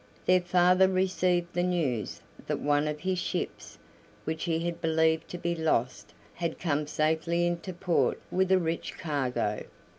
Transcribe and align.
Their 0.25 0.41
father 0.41 0.87
received 0.87 1.53
the 1.53 1.61
news 1.61 2.21
that 2.47 2.59
one 2.59 2.87
of 2.87 3.01
his 3.01 3.19
ships, 3.19 3.77
which 4.23 4.45
he 4.45 4.57
had 4.65 4.81
believed 4.81 5.27
to 5.29 5.37
be 5.37 5.53
lost, 5.53 6.11
had 6.33 6.57
come 6.57 6.87
safely 6.87 7.45
into 7.45 7.71
port 7.71 8.19
with 8.31 8.51
a 8.51 8.57
rich 8.57 8.97
cargo. 8.97 9.63